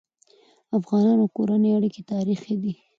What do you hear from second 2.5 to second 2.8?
دي.